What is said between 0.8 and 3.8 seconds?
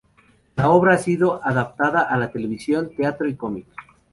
ha sido adaptada a la televisión, teatro y cómic.